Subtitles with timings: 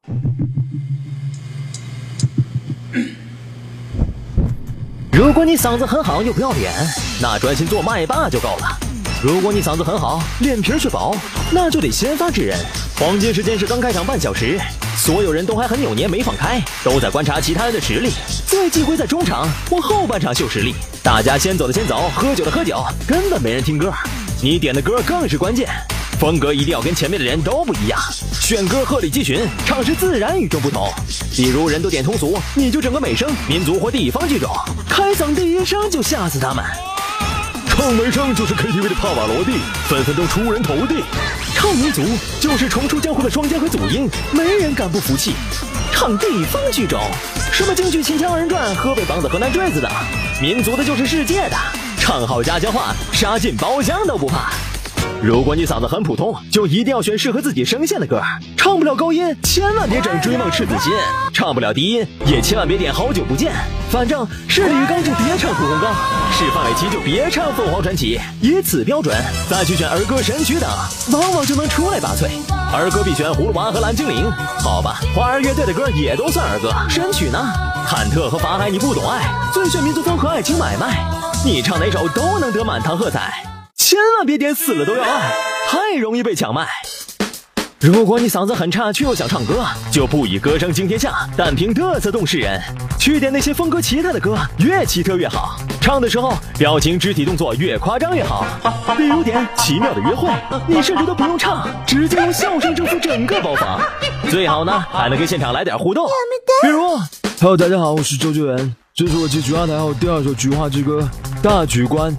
[5.12, 6.72] 如果你嗓子很好又不要脸，
[7.20, 8.78] 那专心做麦霸就够了；
[9.22, 11.14] 如果你嗓子很好，脸皮却薄，
[11.52, 12.58] 那就得先发制人。
[12.98, 14.58] 黄金时间是刚开场半小时，
[14.96, 18.12] 所有人都还很扭捏没放开，都在观察其他人的实力。
[18.46, 23.92] 最忌讳在中场或后半场秀实力，大家先走的先走，喝酒的喝酒，根本没人听歌。
[24.42, 25.68] 你点的歌更是关键，
[26.20, 27.98] 风格一定要跟前面的人都不一样。
[28.42, 30.86] 选歌鹤立鸡群，唱时自然与众不同。
[31.34, 34.54] 比如人都点通俗，你就整个美声、民族或地方剧种，
[34.86, 36.62] 开嗓第一声就吓死他们。
[37.66, 39.52] 唱美声就是 KTV 的帕瓦罗蒂，
[39.88, 41.02] 分分钟出人头地。
[41.54, 42.02] 唱民族
[42.38, 45.32] 就是重出江湖的双肩和祖音，没人敢不服气。
[45.90, 47.00] 唱地方剧种，
[47.50, 49.90] 什么京剧、秦腔二人转、河北梆子、河南坠子的，
[50.42, 51.56] 民族的就是世界的。
[51.98, 54.52] 唱好家乡话，杀进包厢都不怕。
[55.22, 58.20] 如果你嗓子很普通，就一定要选适合自己声线的歌。
[58.56, 60.92] 唱不了高音，千万别整追梦赤子心；
[61.32, 63.52] 唱不了低音，也千万别点好久不见。
[63.90, 65.92] 反正是李玉刚就别唱屠洪刚，
[66.32, 68.18] 是范玮琪就别唱凤凰传奇。
[68.40, 69.14] 以此标准
[69.48, 70.70] 再去选儿歌神曲等，
[71.12, 72.28] 往往就能出类拔萃。
[72.72, 76.72] 儿歌必选葫芦娃和蓝精灵，好吧，花儿乐队的歌也都算儿歌。
[76.88, 77.38] 神曲呢？
[77.86, 81.04] 忐忑和法海你不懂爱，最炫民族风和爱情买卖，
[81.44, 83.42] 你唱哪首都能得满堂喝彩。
[83.90, 85.32] 千万别点死了都要爱，
[85.68, 86.64] 太容易被抢麦。
[87.80, 92.62] 如果你嗓子很差却又想唱歌，就不以歌声惊天下，但凭嘚瑟动世人。
[93.00, 95.56] 去点那些风格奇特的歌，越奇特越好。
[95.80, 98.46] 唱的时候，表情、肢体动作越夸张越好。
[98.96, 100.28] 比如点《奇妙的约会》，
[100.68, 103.80] 你甚至都不用唱，直接用笑声征服整个包房。
[104.30, 106.06] 最好呢，还能跟现场来点互动。
[106.62, 106.96] 比如
[107.40, 111.10] ，Hello，大家好，我是周杰伦，这是我继菊花台后第二首《菊花之歌》
[111.42, 112.16] 大局观。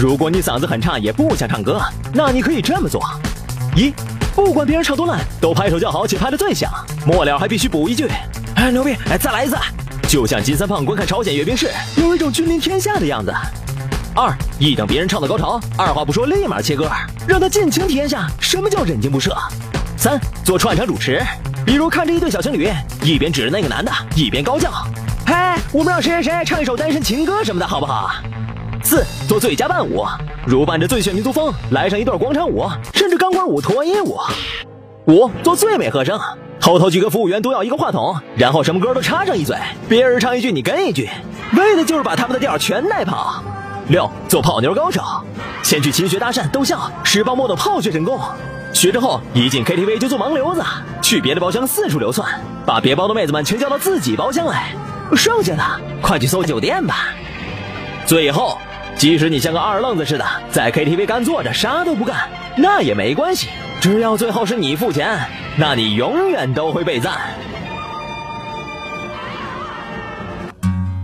[0.00, 1.78] 如果你嗓子很差也不想唱歌，
[2.14, 3.02] 那你可以这么做：
[3.76, 3.92] 一，
[4.34, 6.72] 不管别人唱多烂，都拍手叫好且拍的最响，
[7.04, 8.08] 末了还必须补一句
[8.56, 8.96] ：“哎，牛逼！
[9.10, 9.58] 哎，再来一次！”
[10.08, 13.30] 就像金三胖观看朝鲜阅兵式，有一种君临天下的样子。
[14.14, 16.90] 二，一等别人唱到高潮，二话不说立马切歌，
[17.28, 19.36] 让他尽情体验下什么叫忍精不射。
[19.98, 21.22] 三，做串场主持，
[21.66, 22.72] 比如看着一对小情侣，
[23.02, 24.70] 一边指着那个男的，一边高叫
[25.28, 25.34] ：“嘿，
[25.72, 28.12] 我们让谁谁谁唱一首单身情歌什么的，好不好？”
[28.82, 30.04] 四做最佳伴舞，
[30.46, 34.18] 如伴着最炫民族风来上一段广场舞，甚至钢管舞、脱衣舞。
[35.06, 36.18] 五做最美和声，
[36.60, 39.56] 后头几个服务员都要一个话筒，然后什么歌都插上一嘴，
[39.88, 41.08] 别人唱一句你跟一句，
[41.56, 43.42] 为的就是把他们的调全带跑。
[43.88, 45.02] 六做泡妞高手，
[45.62, 48.20] 先去勤学搭讪逗笑，十八摸的泡学神功，
[48.72, 50.62] 学之后一进 KTV 就做盲流子，
[51.02, 54.74] 去别的包厢四处流窜，把别包的妹子们全叫到自己包厢来，
[55.16, 55.62] 剩下的
[56.00, 57.08] 快去搜酒店吧。
[58.06, 58.58] 最后。
[59.00, 62.28] 即使你像个二愣子似的在 KTV 干坐着啥都不干，
[62.58, 63.48] 那也没关系，
[63.80, 65.18] 只要最后是你付钱，
[65.56, 67.14] 那你永远都会被赞。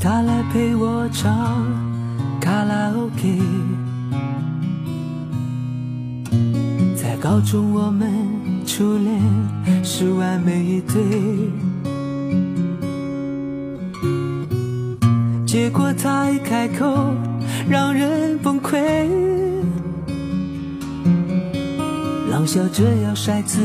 [0.00, 1.66] 他来陪我唱
[2.40, 3.38] 卡拉 OK，
[6.96, 8.10] 在高中我们
[8.66, 9.20] 初恋
[9.84, 11.02] 是完美一对，
[15.46, 16.86] 结果他一开口。
[17.68, 18.78] 让人崩溃，
[22.30, 23.60] 狼笑着要骰子，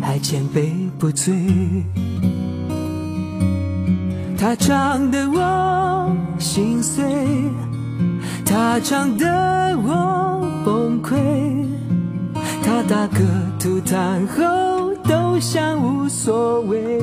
[0.00, 1.34] 还千杯不醉。
[4.38, 7.04] 他唱得我心碎，
[8.44, 9.26] 他唱得
[9.76, 11.16] 我崩溃。
[12.62, 13.18] 他大哥
[13.58, 17.00] 吐痰后都像无所谓。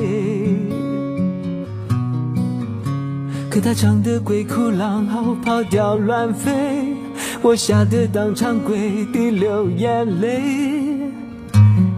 [3.54, 6.96] 可他唱的鬼哭狼嚎跑调乱飞
[7.40, 10.42] 我吓得当场跪地流眼泪。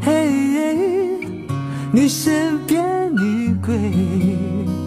[0.03, 1.19] 嘿
[1.91, 4.86] 你身边女鬼。